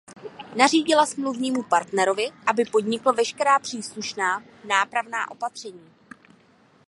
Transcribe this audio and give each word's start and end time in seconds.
Nařídila 0.55 1.05
smluvnímu 1.05 1.63
partnerovi, 1.63 2.29
aby 2.47 2.65
podnikl 2.65 3.13
veškerá 3.13 3.59
příslušná 3.59 4.43
nápravná 4.67 5.31
opatření. 5.31 5.91